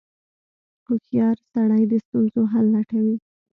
[0.85, 3.15] •هوښیار سړی د ستونزو حل لټوي.